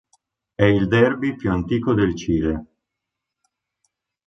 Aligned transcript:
È 0.55 0.63
il 0.63 0.87
derby 0.87 1.35
più 1.35 1.51
antico 1.51 1.93
del 1.93 2.15
Cile. 2.15 2.65